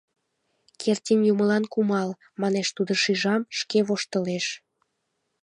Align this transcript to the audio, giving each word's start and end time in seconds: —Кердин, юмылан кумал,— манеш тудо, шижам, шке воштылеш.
—Кердин, 0.81 1.21
юмылан 1.31 1.63
кумал,— 1.73 2.09
манеш 2.41 2.67
тудо, 2.77 2.93
шижам, 3.03 3.41
шке 3.59 3.79
воштылеш. 3.87 4.45